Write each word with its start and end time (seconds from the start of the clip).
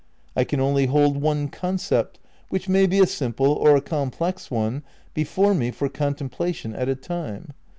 I 0.35 0.45
can 0.45 0.59
only 0.59 0.87
hold 0.87 1.21
one 1.21 1.47
concept 1.47 2.17
(which 2.49 2.67
may 2.67 2.87
be 2.87 2.99
a 3.01 3.05
simple 3.05 3.53
or 3.53 3.75
a 3.75 3.81
complex 3.81 4.49
one) 4.49 4.81
be 5.13 5.23
fore 5.23 5.53
me 5.53 5.69
for 5.69 5.89
contemplation 5.89 6.73
at 6.73 6.89
a 6.89 6.95
time. 6.95 7.53